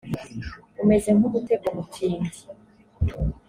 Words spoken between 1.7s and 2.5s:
mutindi